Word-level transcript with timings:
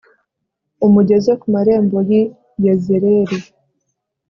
umugeze 0.85 1.31
ku 1.39 1.45
marembo 1.53 1.97
yi 2.09 2.21
Yezereli 2.63 3.37